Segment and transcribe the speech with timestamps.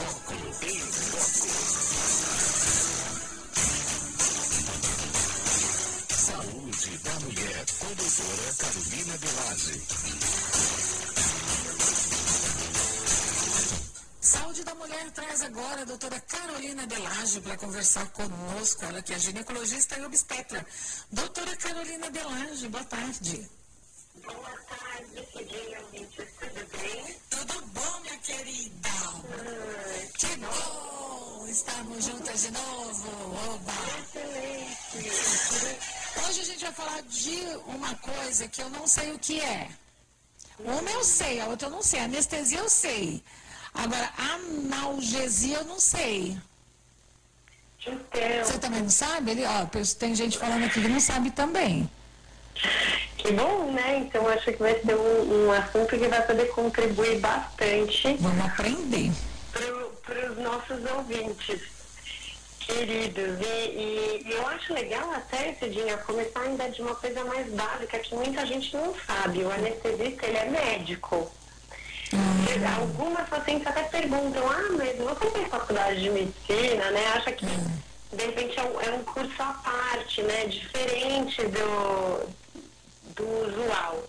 [0.00, 0.32] Foco.
[0.64, 1.48] Em Foco.
[6.14, 9.82] Saúde da Mulher, com doutora Carolina Belage.
[14.22, 18.84] Saúde da Mulher traz agora a doutora Carolina Delage para conversar conosco.
[18.86, 20.64] Ela que é ginecologista e obstetra.
[21.12, 23.50] Doutora Carolina Delage, boa tarde.
[24.24, 25.78] Boa tarde, Cidinha,
[26.40, 27.16] tudo bem?
[27.30, 27.69] Tudo
[28.22, 28.88] querida?
[28.88, 29.20] Ah,
[30.18, 33.08] que bom estarmos juntas de novo.
[33.54, 33.72] Oba!
[34.94, 35.78] Excelente.
[36.26, 39.68] Hoje a gente vai falar de uma coisa que eu não sei o que é.
[40.58, 42.00] Uma eu sei, a outra eu não sei.
[42.00, 43.22] Anestesia eu sei.
[43.72, 46.36] Agora, analgesia eu não sei.
[47.80, 47.98] Então,
[48.44, 49.30] Você também não sabe?
[49.30, 49.64] Ele, ó,
[49.98, 51.88] tem gente falando aqui que não sabe também.
[53.20, 53.98] Que bom, né?
[53.98, 59.12] Então acho que vai ser um, um assunto que vai poder contribuir bastante Vamos aprender.
[59.52, 61.60] para os nossos ouvintes
[62.58, 63.40] queridos.
[63.40, 68.14] E, e eu acho legal até, Cidinha, começar ainda de uma coisa mais básica que
[68.14, 69.42] muita gente não sabe.
[69.42, 71.30] O anestesista, ele é médico.
[72.78, 77.06] Algumas pacientes até perguntam, ah, mas você tem faculdade de medicina, né?
[77.14, 80.46] Acha que de repente é um, é um curso à parte, né?
[80.46, 82.28] Diferente do,
[83.14, 84.04] do usual.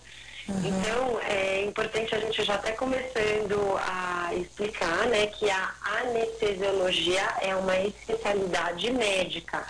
[0.48, 7.54] Então, é importante a gente já até começando a explicar, né, que a anestesiologia é
[7.54, 9.64] uma especialidade médica.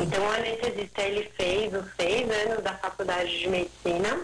[0.00, 4.20] Então, o anestesista, ele fez os seis anos da faculdade de medicina,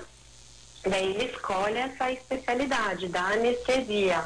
[0.86, 4.24] daí ele escolhe essa especialidade da anestesia.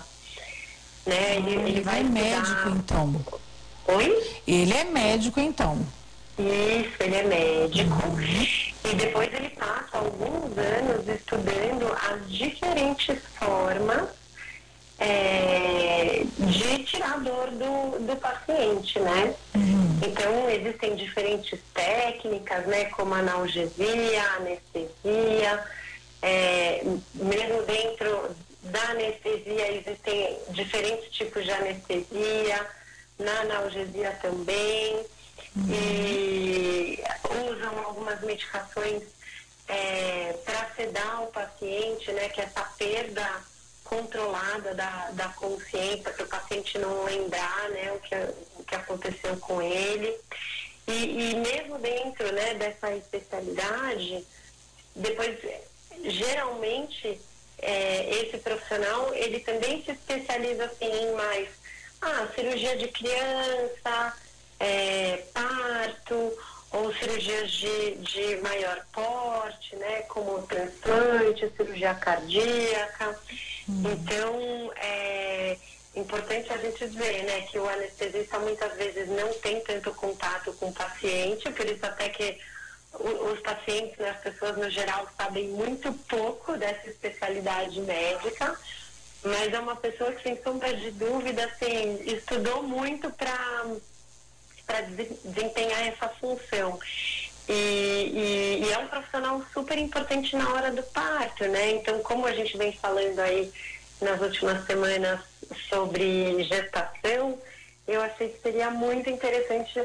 [1.06, 1.36] Né?
[1.36, 3.24] Ele, ele vai é médico, então.
[3.88, 4.40] Oi?
[4.46, 5.86] Ele é médico, então.
[6.38, 8.02] Isso, ele é médico.
[8.84, 14.08] E depois ele passa alguns anos estudando as diferentes formas
[14.98, 19.34] é, de tirar a dor do, do paciente, né?
[20.02, 22.86] Então, existem diferentes técnicas, né?
[22.86, 25.64] Como analgesia, anestesia.
[26.22, 26.82] é,
[27.14, 28.30] mesmo dentro
[28.62, 32.66] da anestesia existem diferentes tipos de anestesia,
[33.18, 35.04] na analgesia também
[35.56, 37.02] e
[37.50, 39.02] usam algumas medicações
[40.44, 43.42] para sedar o paciente, né, que é essa perda
[43.84, 48.14] controlada da, da consciência, para o paciente não lembrar né, o, que,
[48.58, 50.14] o que aconteceu com ele.
[50.86, 54.24] E, e mesmo dentro né, dessa especialidade,
[54.96, 55.38] depois,
[56.04, 57.20] geralmente,
[57.58, 61.48] é, esse profissional, ele também se especializa assim, em mais
[62.00, 64.16] ah, cirurgia de criança,
[64.62, 66.32] é, parto,
[66.70, 73.18] ou cirurgias de, de maior porte, né, como transplante, cirurgia cardíaca.
[73.68, 75.56] Então, é
[75.96, 80.68] importante a gente ver, né, que o anestesista muitas vezes não tem tanto contato com
[80.68, 82.38] o paciente, por isso até que
[82.94, 88.56] os pacientes, né, as pessoas no geral sabem muito pouco dessa especialidade médica,
[89.24, 93.66] mas é uma pessoa que sem sombra de dúvida, assim, estudou muito para
[94.66, 96.78] para desempenhar essa função.
[97.48, 101.72] E, e- e é um profissional super importante na hora do parto, né?
[101.72, 103.52] Então, como a gente vem falando aí
[104.00, 105.20] nas últimas semanas
[105.68, 107.38] sobre gestação,
[107.86, 109.80] eu achei que seria muito interessante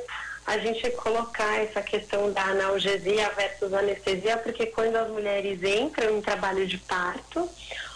[0.45, 6.21] a gente colocar essa questão da analgesia versus anestesia, porque quando as mulheres entram em
[6.21, 7.49] trabalho de parto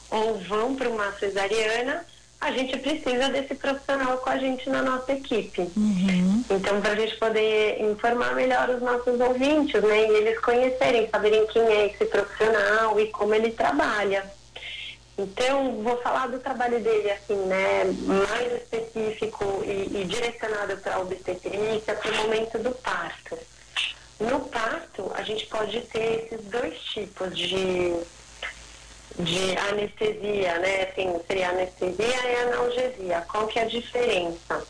[0.10, 2.06] ou vão para uma cesariana,
[2.42, 5.62] a gente precisa desse profissional com a gente na nossa equipe.
[6.50, 10.08] Então, para a gente poder informar melhor os nossos ouvintes, né?
[10.08, 14.26] E eles conhecerem, saberem quem é esse profissional e como ele trabalha.
[15.20, 17.84] Então, vou falar do trabalho dele, assim, né?
[18.08, 23.38] Mais específico e, e direcionado para a obstetrícia, para o momento do parto.
[24.20, 27.96] No parto, a gente pode ter esses dois tipos de,
[29.20, 30.84] de anestesia, né?
[30.84, 33.26] Assim, seria anestesia e analgesia.
[33.30, 34.66] Qual que é a diferença?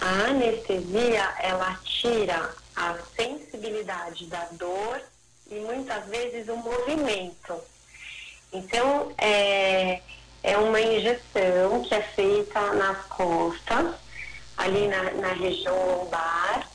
[0.00, 5.00] A anestesia, ela tira a sensibilidade da dor
[5.50, 7.60] e muitas vezes o movimento.
[8.52, 10.00] Então, é,
[10.42, 13.94] é uma injeção que é feita nas costas,
[14.56, 16.68] ali na, na região lombar,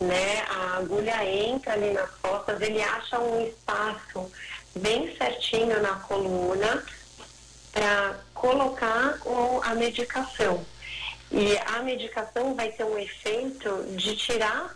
[0.00, 0.42] né?
[0.48, 4.30] A agulha entra ali nas costas, ele acha um espaço
[4.80, 6.82] bem certinho na coluna
[7.72, 10.64] para colocar o- a medicação.
[11.30, 14.74] E a medicação vai ter um efeito de tirar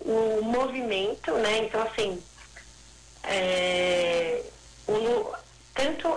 [0.00, 1.58] o movimento, né?
[1.58, 2.22] Então, assim,
[3.22, 4.42] é,
[4.88, 5.32] o
[5.74, 6.08] tanto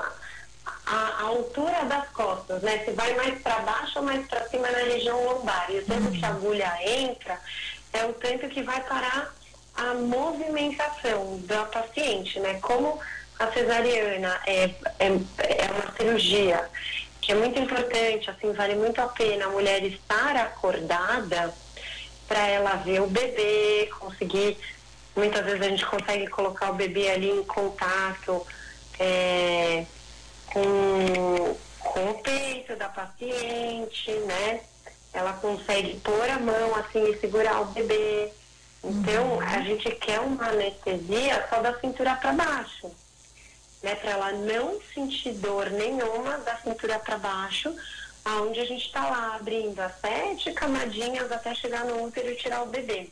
[0.85, 2.83] a, a altura das costas, né?
[2.85, 5.69] Se vai mais para baixo ou mais para cima na região lombar.
[5.69, 7.39] E o tempo que a agulha entra
[7.93, 9.33] é o tempo que vai parar
[9.77, 12.55] a movimentação da paciente, né?
[12.61, 12.99] Como
[13.39, 14.63] a cesariana é,
[14.99, 16.67] é, é uma cirurgia
[17.21, 21.53] que é muito importante, assim, vale muito a pena a mulher estar acordada
[22.27, 24.57] para ela ver o bebê, conseguir.
[25.15, 28.45] Muitas vezes a gente consegue colocar o bebê ali em contato
[28.99, 29.85] é,
[30.45, 34.61] com, com o peito da paciente, né?
[35.13, 38.31] Ela consegue pôr a mão assim e segurar o bebê.
[38.83, 39.41] Então, uhum.
[39.41, 42.91] a gente quer uma anestesia só da cintura para baixo,
[43.81, 43.95] né?
[43.95, 47.75] Para ela não sentir dor nenhuma da cintura para baixo,
[48.23, 52.63] aonde a gente está lá abrindo as sete camadinhas até chegar no útero e tirar
[52.63, 53.09] o bebê.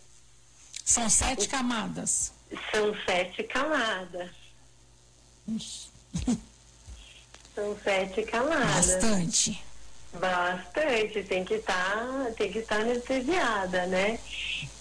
[0.83, 2.31] São sete camadas.
[2.71, 4.29] São sete camadas.
[7.55, 8.93] São sete camadas.
[8.93, 9.63] Bastante.
[10.19, 14.19] Bastante, tem que estar, tem que estar anestesiada, né?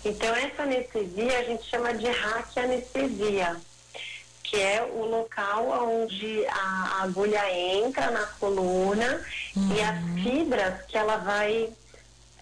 [0.05, 2.07] Então essa anestesia a gente chama de
[2.57, 3.57] anestesia,
[4.43, 9.25] que é o local onde a agulha entra na coluna
[9.57, 9.75] uhum.
[9.75, 10.23] e as uhum.
[10.23, 11.71] fibras que ela vai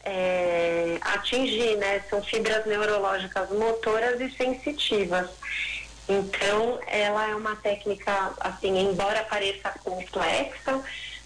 [0.05, 2.03] é, atingir, né?
[2.11, 5.31] São fibras neurológicas motoras e sensitivas.
[6.09, 10.83] Então, ela é uma técnica, assim, embora pareça complexa,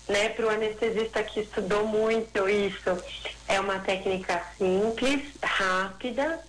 [0.08, 3.03] né, para o anestesista que estudou muito isso,
[3.49, 6.41] é uma técnica simples, rápida,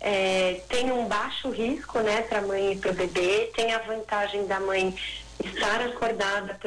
[0.00, 3.78] é, tem um baixo risco, né, para a mãe e para o bebê, tem a
[3.78, 4.94] vantagem da mãe
[5.42, 6.58] estar acordada,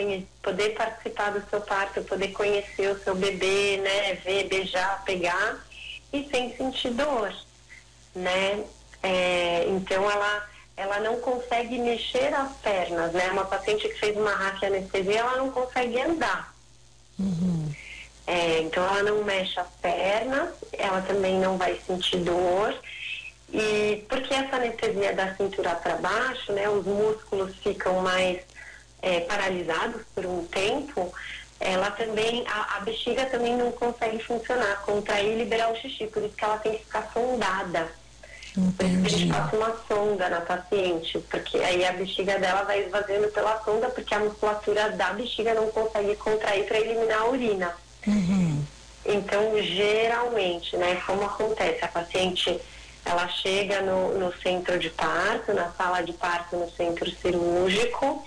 [0.42, 5.64] poder participar do seu parto, poder conhecer o seu bebê, né, ver, beijar, pegar
[6.12, 7.34] e sem sentir dor,
[8.16, 8.64] né?
[9.04, 13.32] É, então ela ela não consegue mexer as pernas, né?
[13.32, 16.54] Uma paciente que fez uma raquianestesia, ela não consegue andar.
[17.20, 17.74] Uhum.
[18.28, 22.80] É, então ela não mexe as pernas, ela também não vai sentir dor.
[23.52, 26.70] E porque essa anestesia da cintura para baixo, né?
[26.70, 28.42] Os músculos ficam mais
[29.02, 31.12] é, paralisados por um tempo.
[31.60, 36.22] Ela também, a, a bexiga também não consegue funcionar, contrair e liberar o xixi, por
[36.22, 37.90] isso que ela tem que ficar sondada.
[38.58, 39.06] Entendi.
[39.06, 43.62] A gente passa uma sonda na paciente, porque aí a bexiga dela vai esvaziando pela
[43.64, 47.76] sonda, porque a musculatura da bexiga não consegue contrair para eliminar a urina.
[48.08, 48.66] Uhum.
[49.06, 51.86] Então, geralmente, né, como acontece?
[51.86, 52.60] A paciente,
[53.06, 58.26] ela chega no, no centro de parto, na sala de parto, no centro cirúrgico,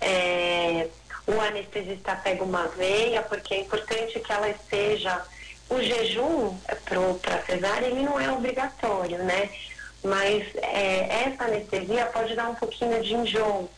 [0.00, 0.88] é,
[1.26, 5.22] o anestesista pega uma veia, porque é importante que ela esteja
[5.68, 9.50] o jejum para cesárea ele não é obrigatório, né?
[10.04, 13.68] Mas é, essa anestesia pode dar um pouquinho de enjoo,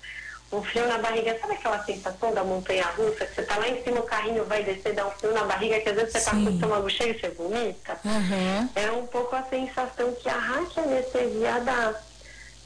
[0.52, 1.38] um frio na barriga.
[1.40, 3.24] Sabe aquela sensação da montanha russa?
[3.24, 5.80] Que você tá lá em cima, o carrinho vai descer, dá um frio na barriga,
[5.80, 6.26] que às vezes você Sim.
[6.26, 7.98] tá com o estômago cheio e você vomita?
[8.04, 8.68] Uhum.
[8.74, 11.94] É um pouco a sensação que a anestesia dá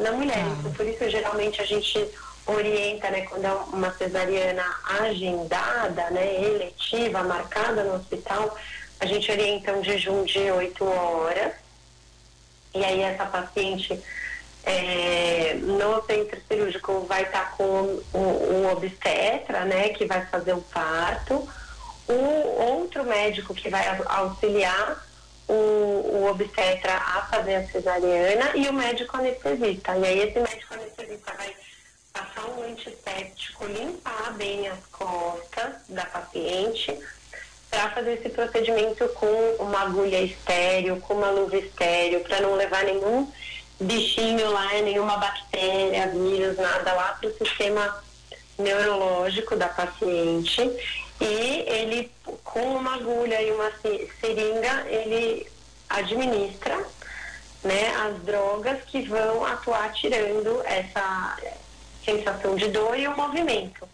[0.01, 0.45] na mulher.
[0.45, 0.57] Ah.
[0.59, 2.11] Então, por isso, geralmente, a gente
[2.47, 4.65] orienta, né, quando é uma cesariana
[5.01, 8.57] agendada, né, eletiva, marcada no hospital,
[9.03, 11.55] a gente orienta um jejum de 8 horas.
[12.73, 14.01] E aí essa paciente
[14.63, 20.53] é, no centro cirúrgico vai estar tá com o, o, obstetra, né, que vai fazer
[20.53, 21.49] o parto,
[22.09, 25.05] o outro médico que vai auxiliar
[25.49, 29.97] o, o obstetra a fazer a cesariana e o médico anestesista.
[29.99, 31.57] E aí esse médico anestesista vai
[32.13, 36.97] passar um antisséptico, limpar bem as costas da paciente,
[37.73, 42.85] para fazer esse procedimento com uma agulha estéreo, com uma luva estéreo, para não levar
[42.85, 43.27] nenhum
[43.81, 48.05] bichinho lá, nenhuma bactéria, vírus, nada lá para o sistema
[48.59, 50.61] neurológico da paciente.
[51.19, 52.13] E ele,
[52.45, 53.73] com uma agulha e uma
[54.21, 55.51] seringa, ele
[55.89, 56.79] administra
[57.65, 61.39] né, as drogas que vão atuar tirando essa
[62.05, 63.89] sensação de dor e o movimento.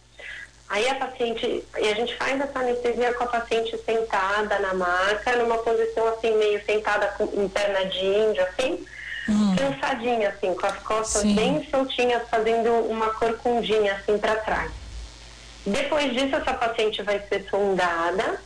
[0.69, 5.35] Aí a paciente, e a gente faz essa anestesia com a paciente sentada na maca,
[5.37, 8.85] numa posição assim, meio sentada com, em perna de índio, assim,
[9.27, 9.55] hum.
[9.55, 11.33] cansadinha, assim, com as costas Sim.
[11.33, 14.71] bem soltinhas, fazendo uma corcundinha assim para trás.
[15.65, 18.39] Depois disso, essa paciente vai ser sondada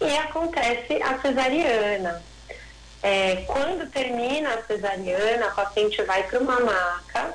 [0.00, 2.22] e acontece a cesariana.
[3.02, 7.34] É, quando termina a cesariana, a paciente vai para uma maca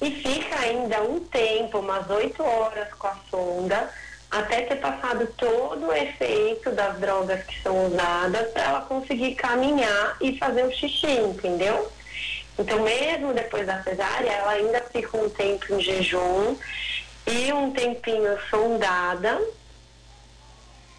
[0.00, 3.90] e fica ainda um tempo, umas oito horas com a sonda,
[4.30, 10.16] até ter passado todo o efeito das drogas que são usadas para ela conseguir caminhar
[10.20, 11.90] e fazer o xixi, entendeu?
[12.58, 16.56] Então, mesmo depois da cesárea, ela ainda fica um tempo em jejum
[17.26, 19.40] e um tempinho sondada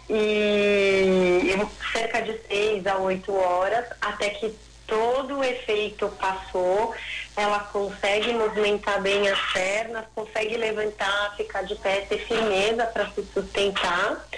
[0.08, 1.54] e
[1.92, 4.52] cerca de seis a oito horas até que
[4.90, 6.92] todo o efeito passou,
[7.36, 13.24] ela consegue movimentar bem as pernas, consegue levantar, ficar de pé, ter firmeza para se
[13.32, 14.28] sustentar,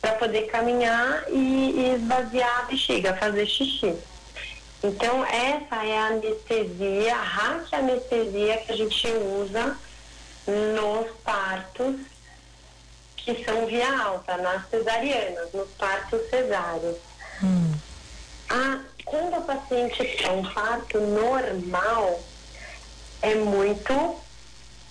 [0.00, 3.94] para poder caminhar e, e esvaziar a bexiga, fazer xixi.
[4.82, 9.76] Então, essa é a anestesia, a anestesia que a gente usa
[10.46, 11.96] nos partos
[13.16, 16.96] que são via alta, nas cesarianas, nos partos cesáreos.
[17.42, 17.72] Hum.
[18.50, 22.20] A, quando a paciente tem um parto normal,
[23.22, 24.16] é muito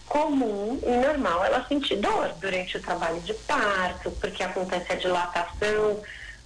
[0.07, 6.01] comum e normal ela sentir dor durante o trabalho de parto, porque acontece a dilatação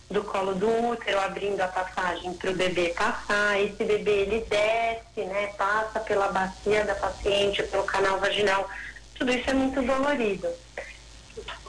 [0.10, 3.60] do colo do útero, abrindo a passagem para o bebê passar.
[3.60, 8.70] Esse bebê ele desce, né, passa pela bacia da paciente, pelo canal vaginal.
[9.16, 10.48] Tudo isso é muito dolorido.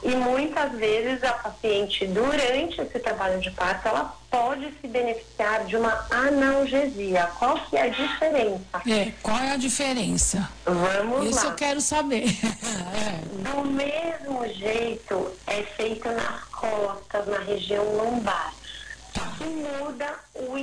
[0.01, 5.75] E muitas vezes a paciente, durante esse trabalho de parto, ela pode se beneficiar de
[5.75, 7.29] uma analgesia.
[7.37, 8.81] Qual que é a diferença?
[8.87, 10.49] É, qual é a diferença?
[10.65, 11.51] Vamos Isso lá.
[11.51, 12.25] eu quero saber.
[12.95, 13.19] é.
[13.51, 18.53] Do mesmo jeito, é feito nas costas, na região lombar.
[19.13, 19.33] Tá.
[19.37, 20.57] Que muda o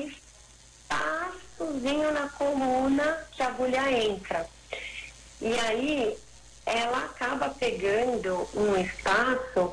[0.89, 4.47] espaçozinho na coluna que a agulha entra.
[5.41, 6.17] E aí,
[6.67, 9.73] ela acaba pegando um espaço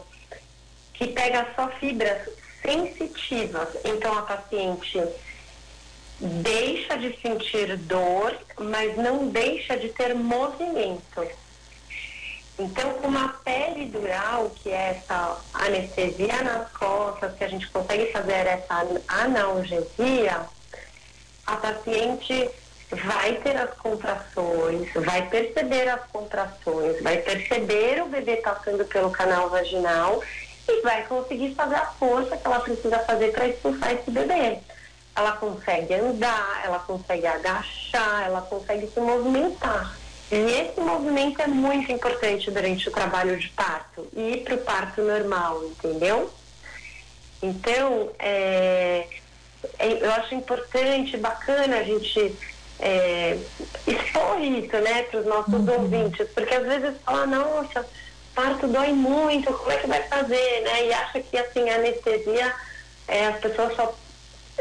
[0.93, 2.29] que pega só fibras
[2.61, 3.67] sensitivas.
[3.83, 5.03] Então a paciente
[6.19, 11.27] deixa de sentir dor, mas não deixa de ter movimento.
[12.57, 18.45] Então, com uma peridural, que é essa anestesia nas costas, que a gente consegue fazer
[18.45, 20.45] essa analgesia,
[21.47, 22.49] a paciente
[22.95, 29.49] vai ter as contrações, vai perceber as contrações, vai perceber o bebê passando pelo canal
[29.49, 30.21] vaginal
[30.67, 34.59] e vai conseguir fazer a força que ela precisa fazer para expulsar esse bebê.
[35.15, 39.95] Ela consegue andar, ela consegue agachar, ela consegue se movimentar.
[40.31, 45.01] E esse movimento é muito importante durante o trabalho de parto e para o parto
[45.01, 46.33] normal, entendeu?
[47.41, 49.05] Então, é,
[49.77, 52.35] é, eu acho importante, bacana a gente
[52.83, 53.37] é,
[53.87, 55.73] expor isso, né, para os nossos uhum.
[55.73, 57.87] ouvintes, porque às vezes fala, nossa,
[58.35, 60.87] parto dói muito, como é que vai fazer, né?
[60.87, 62.53] E acha que assim, a anestesia,
[63.07, 63.95] é, as pessoas só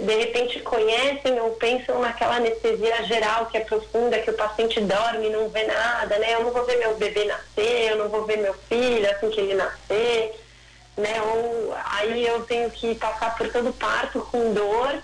[0.01, 5.27] de repente conhecem ou pensam naquela anestesia geral que é profunda, que o paciente dorme
[5.27, 6.35] e não vê nada, né?
[6.35, 9.41] Eu não vou ver meu bebê nascer, eu não vou ver meu filho assim que
[9.41, 10.41] ele nascer,
[10.97, 11.21] né?
[11.23, 15.03] Ou aí eu tenho que passar por todo parto com dor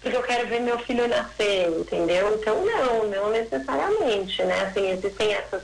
[0.00, 2.34] porque eu quero ver meu filho nascer, entendeu?
[2.34, 4.62] Então, não, não necessariamente, né?
[4.62, 5.62] Assim, existem essas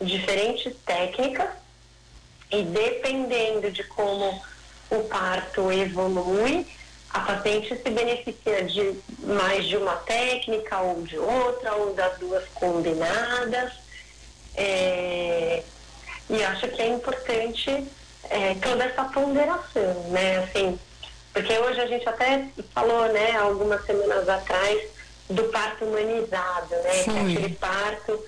[0.00, 1.48] diferentes técnicas
[2.50, 4.42] e dependendo de como
[4.90, 6.66] o parto evolui,
[7.10, 8.94] a paciente se beneficia de
[9.24, 13.72] mais de uma técnica ou de outra, ou das duas combinadas.
[14.56, 15.62] É,
[16.28, 17.86] e acho que é importante
[18.28, 20.38] é, toda essa ponderação, né?
[20.38, 20.78] Assim,
[21.32, 24.82] porque hoje a gente até falou, né, algumas semanas atrás,
[25.30, 27.04] do parto humanizado, né?
[27.04, 28.24] Que é aquele parto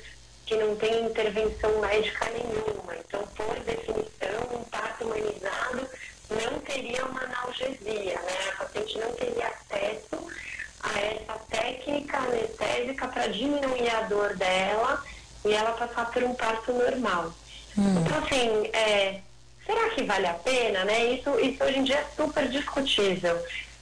[0.46, 2.94] que não tem intervenção médica nenhuma.
[3.04, 5.88] Então, por definição, um parto humanizado
[6.30, 8.52] não teria uma analgesia, né?
[8.52, 10.30] A paciente não teria acesso
[10.82, 15.02] a essa técnica anestésica para diminuir a dor dela
[15.44, 17.32] e ela passar por um parto normal.
[17.76, 18.00] Hum.
[18.00, 19.20] Então, assim, é,
[19.94, 21.04] que vale a pena, né?
[21.14, 23.34] Isso, isso hoje em dia é super discutível.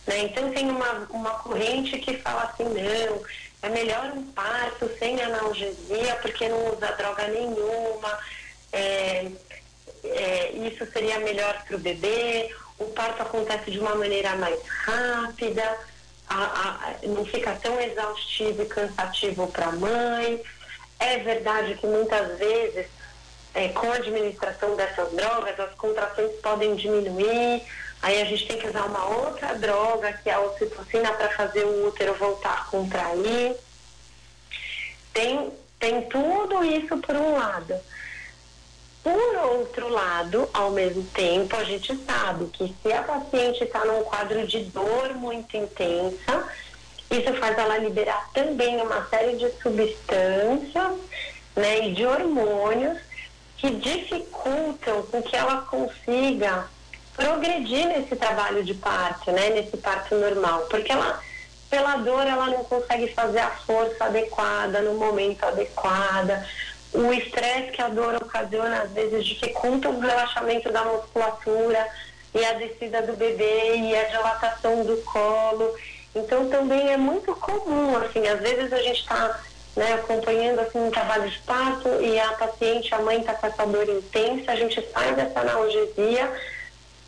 [0.07, 0.23] Né?
[0.25, 3.23] Então tem uma, uma corrente que fala assim, não,
[3.63, 8.19] é melhor um parto sem analgesia porque não usa droga nenhuma,
[8.73, 9.27] é,
[10.05, 15.79] é, isso seria melhor para o bebê, o parto acontece de uma maneira mais rápida,
[16.29, 20.41] a, a, não fica tão exaustivo e cansativo para a mãe.
[20.99, 22.87] É verdade que muitas vezes
[23.55, 27.63] é, com a administração dessas drogas, as contrações podem diminuir,
[28.03, 31.65] aí a gente tem que usar uma outra droga, que é a ocitocina, para fazer
[31.65, 33.57] o útero voltar a contrair.
[35.13, 37.75] Tem, tem tudo isso por um lado.
[39.03, 44.05] Por outro lado, ao mesmo tempo, a gente sabe que se a paciente está num
[44.05, 46.49] quadro de dor muito intensa,
[47.11, 50.93] isso faz ela liberar também uma série de substâncias
[51.57, 52.99] né, e de hormônios
[53.61, 56.67] que dificultam com que ela consiga
[57.15, 61.21] progredir nesse trabalho de parto, né, nesse parto normal, porque ela
[61.69, 66.31] pela dor ela não consegue fazer a força adequada no momento adequado,
[66.93, 71.87] o estresse que a dor ocasiona, às vezes, dificulta o relaxamento da musculatura
[72.35, 75.73] e a descida do bebê e a dilatação do colo.
[76.17, 79.41] Então, também é muito comum, assim, às vezes a gente está
[79.77, 83.67] né, acompanhando assim, um trabalho de parto e a paciente, a mãe está com essa
[83.67, 86.33] dor intensa, a gente faz essa analgesia,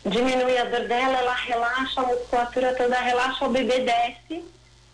[0.05, 4.43] diminui a dor dela, ela relaxa a musculatura toda, relaxa, o bebê desce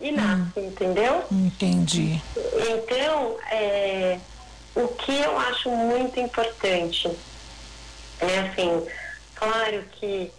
[0.01, 0.67] e nasce, hum.
[0.67, 1.23] entendeu?
[1.31, 2.21] Entendi.
[2.69, 4.19] Então, é,
[4.75, 7.09] o que eu acho muito importante
[8.19, 8.85] é assim,
[9.35, 10.31] claro que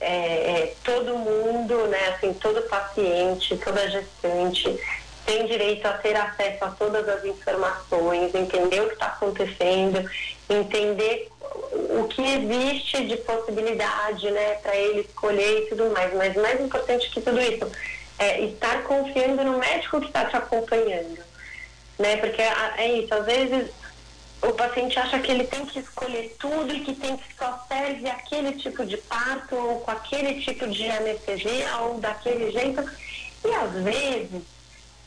[0.00, 4.78] é, é, todo mundo, né, assim, todo paciente, toda gestante
[5.28, 10.10] tem direito a ter acesso a todas as informações, entender o que está acontecendo,
[10.48, 11.30] entender
[11.70, 16.14] o que existe de possibilidade, né, para ele escolher e tudo mais.
[16.14, 17.70] Mas mais importante que tudo isso
[18.18, 21.18] é estar confiando no médico que está te acompanhando,
[21.98, 22.16] né?
[22.16, 23.70] Porque é isso, às vezes
[24.40, 28.08] o paciente acha que ele tem que escolher tudo e que tem que só serve
[28.08, 32.82] aquele tipo de parto ou com aquele tipo de anestesia ou daquele jeito.
[33.44, 34.42] E às vezes,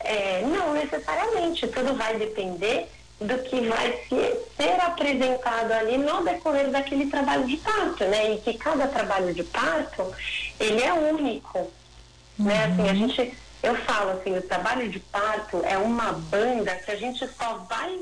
[0.04, 2.88] é, não necessariamente, tudo vai depender
[3.20, 8.34] do que vai se, ser apresentado ali no decorrer daquele trabalho de parto, né?
[8.34, 10.14] E que cada trabalho de parto,
[10.60, 12.46] ele é único, uhum.
[12.46, 12.66] né?
[12.66, 16.96] Assim, a gente, eu falo assim, o trabalho de parto é uma banda que a
[16.96, 18.00] gente só vai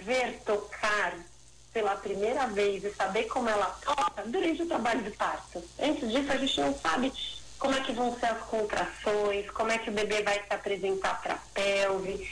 [0.00, 1.14] ver tocar
[1.72, 5.62] pela primeira vez e saber como ela toca durante o trabalho de parto.
[5.80, 7.12] Antes disso, a gente não sabe
[7.58, 11.20] como é que vão ser as contrações, como é que o bebê vai se apresentar
[11.20, 12.28] para a pelve,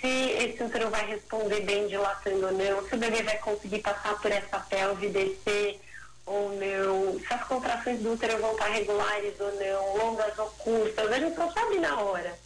[0.00, 4.20] se esse útero vai responder bem dilatando ou não, se o bebê vai conseguir passar
[4.20, 5.80] por essa pelve, descer
[6.26, 11.10] ou não, se as contrações do útero vão estar regulares ou não, longas ou curtas,
[11.10, 12.38] a gente não sabe na hora,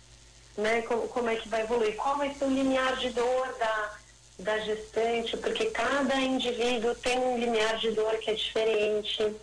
[0.56, 3.92] né, como, como é que vai evoluir, qual vai ser o limiar de dor da,
[4.38, 9.34] da gestante, porque cada indivíduo tem um limiar de dor que é diferente,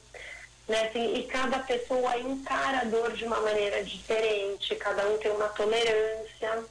[0.67, 0.87] né?
[0.87, 5.47] Assim, e cada pessoa encara a dor de uma maneira diferente, cada um tem uma
[5.49, 6.63] tolerância.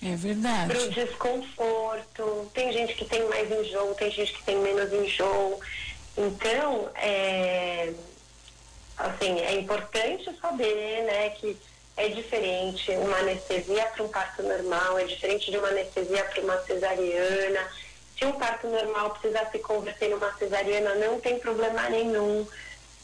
[0.00, 0.72] É verdade.
[0.72, 2.50] Para o desconforto.
[2.54, 5.60] Tem gente que tem mais enjoo, tem gente que tem menos enjoo.
[6.16, 7.92] Então, é,
[8.96, 11.56] assim, é importante saber, né, que
[11.96, 16.62] é diferente uma anestesia para um parto normal, é diferente de uma anestesia para uma
[16.62, 17.60] cesariana.
[18.16, 22.46] Se um parto normal precisar se converter numa cesariana, não tem problema nenhum.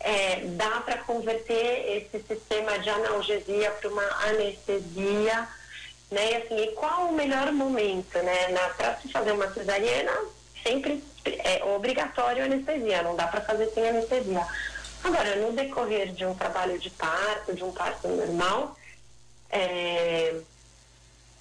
[0.06, 5.48] É, dá para converter esse sistema de analgesia para uma anestesia,
[6.10, 6.30] né?
[6.30, 8.48] E, assim, e qual o melhor momento, né?
[8.76, 10.12] Para se fazer uma cesariana,
[10.62, 14.46] sempre é obrigatório anestesia, não dá para fazer sem anestesia.
[15.02, 18.76] Agora, no decorrer de um trabalho de parto, de um parto normal,
[19.50, 20.34] é,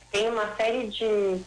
[0.10, 1.41] tem uma série de,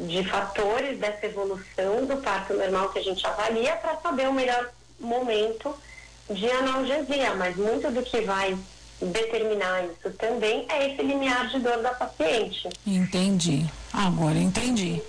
[0.00, 4.70] de fatores dessa evolução do parto normal que a gente avalia para saber o melhor
[5.00, 5.74] momento
[6.30, 8.56] de analgesia, mas muito do que vai
[9.00, 12.68] determinar isso também é esse limiar de dor da paciente.
[12.86, 13.64] Entendi.
[13.92, 15.00] Agora entendi.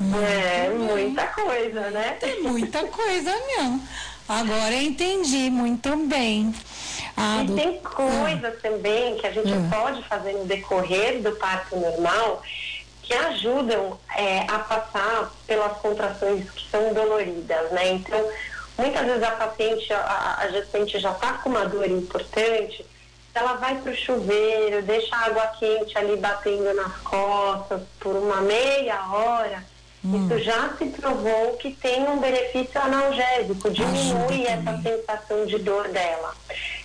[0.00, 2.16] é, muita coisa, né?
[2.20, 3.82] Tem muita coisa mesmo.
[4.28, 6.54] Agora entendi muito bem.
[7.16, 7.54] Ah, e do...
[7.54, 8.60] tem coisas ah.
[8.60, 9.68] também que a gente ah.
[9.70, 12.42] pode fazer no decorrer do parto normal
[13.06, 17.92] que ajudam é, a passar pelas contrações que são doloridas, né?
[17.92, 18.20] Então,
[18.76, 22.84] muitas vezes a paciente, a, a gestante já está com uma dor importante,
[23.34, 28.40] ela vai para o chuveiro, deixa a água quente ali batendo nas costas por uma
[28.40, 29.62] meia hora,
[30.04, 30.26] hum.
[30.26, 36.34] isso já se provou que tem um benefício analgésico, diminui essa sensação de dor dela.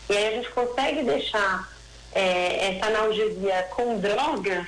[0.10, 1.70] E aí a gente consegue deixar
[2.14, 4.68] é, essa analgesia com drogas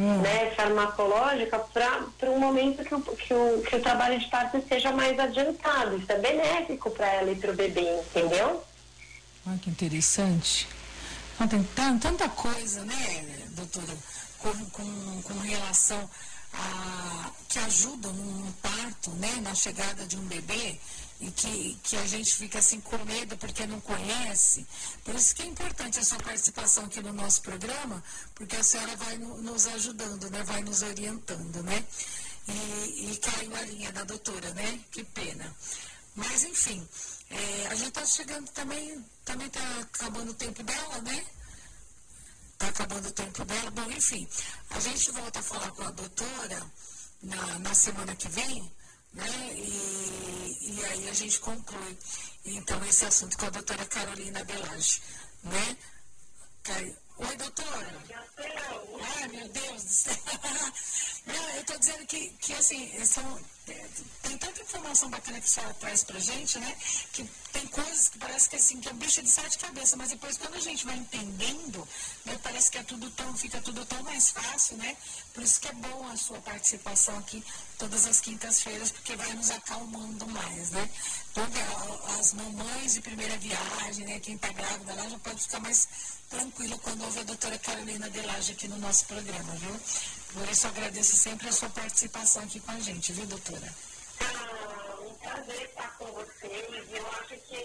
[0.00, 0.20] hum.
[0.22, 4.90] né, farmacológica para um momento que o, que, o, que o trabalho de parto seja
[4.92, 5.96] mais adiantado.
[5.96, 8.64] Isso é benéfico para ela e para o bebê, entendeu?
[9.46, 10.66] Ah, que interessante.
[11.38, 11.62] Não, tem
[11.98, 13.96] tanta coisa, né, doutora,
[14.38, 16.08] com, com, com relação
[16.52, 20.78] a, que ajudam no parto, né, na chegada de um bebê
[21.20, 24.66] e que, que a gente fica assim com medo porque não conhece.
[25.04, 28.02] Por isso que é importante a sua participação aqui no nosso programa,
[28.34, 30.42] porque a senhora vai no, nos ajudando, né?
[30.44, 31.84] Vai nos orientando, né?
[32.48, 34.80] E, e caiu a linha da doutora, né?
[34.90, 35.54] Que pena.
[36.16, 36.88] Mas enfim,
[37.28, 41.24] é, a gente está chegando também, também está acabando o tempo dela, né?
[42.54, 43.70] Está acabando o tempo dela.
[43.70, 44.26] Bom, enfim,
[44.70, 46.66] a gente volta a falar com a doutora
[47.22, 48.72] na, na semana que vem
[49.12, 49.52] né?
[49.54, 51.98] E, e aí a gente conclui,
[52.44, 55.00] então, esse assunto com a doutora Carolina Belage,
[55.44, 55.76] né?
[57.18, 57.96] Oi, doutora.
[58.38, 60.14] Ai, meu Deus do céu.
[61.26, 63.86] Não, eu estou dizendo que, que assim, são, é,
[64.22, 66.76] tem tanta informação bacana que a senhora traz pra gente, né?
[67.12, 70.38] Que tem coisas que parece que assim, que é bicho de sete cabeças, mas depois
[70.38, 71.86] quando a gente vai entendendo,
[72.24, 74.96] né, parece que é tudo tão, fica tudo tão mais fácil, né?
[75.34, 77.44] Por isso que é bom a sua participação aqui
[77.78, 80.90] todas as quintas-feiras, porque vai nos acalmando mais, né?
[81.34, 84.20] Todas as mamães de primeira viagem, né?
[84.20, 85.88] Quem está grávida lá já pode ficar mais
[86.28, 89.80] tranquila quando ouve a doutora Carolina Delage aqui no nosso programa, viu?
[90.32, 93.74] Por isso agradeço sempre a sua participação aqui com a gente, viu, doutora?
[94.20, 96.92] Ah, um prazer estar com vocês.
[96.92, 97.56] Eu acho que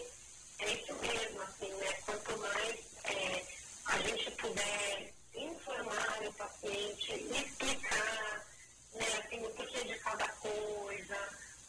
[0.59, 1.93] é isso mesmo, assim, né?
[2.05, 3.45] Quanto mais é,
[3.85, 8.45] a gente puder informar o paciente, explicar,
[8.93, 11.17] né, assim, o porquê de cada coisa,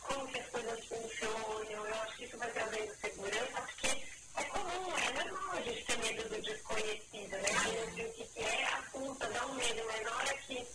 [0.01, 4.03] como que as coisas funcionam, eu acho que isso vai trazendo segurança, porque
[4.37, 7.51] é comum, é normal a gente ter medo do desconhecido, né?
[7.51, 10.67] A gente o que é, assusta, dá um medo, mas na hora que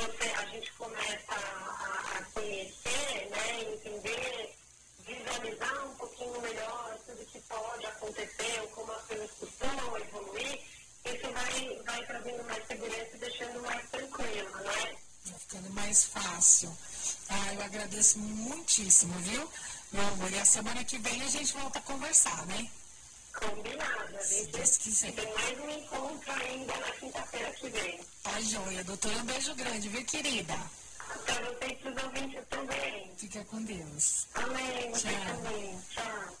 [0.00, 4.54] você, a gente começa a, a conhecer, né, entender,
[5.06, 10.60] visualizar um pouquinho melhor tudo que pode acontecer, ou como as coisas costumam evoluir,
[11.04, 14.96] isso vai, vai trazendo mais segurança e deixando mais tranquilo, né?
[15.26, 16.76] Vai ficando mais fácil.
[17.28, 19.50] Ah, eu agradeço muitíssimo, viu?
[19.92, 22.70] Meu amor, e a semana que vem a gente volta a conversar, né?
[23.32, 24.16] Combinado.
[24.16, 28.00] A gente tem mais um encontro ainda na quinta-feira que vem.
[28.22, 29.16] Tá joia, doutora.
[29.18, 30.54] Um beijo grande, viu, querida?
[31.26, 33.10] Para vocês, os ouvintes também.
[33.16, 34.26] Fica com Deus.
[34.34, 34.92] Amém.
[34.92, 35.12] Tchau.
[35.42, 35.80] também.
[35.90, 36.39] Tchau.